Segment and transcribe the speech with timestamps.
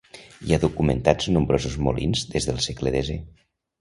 [0.45, 3.19] Hi ha documentats nombrosos molins des del segle desè.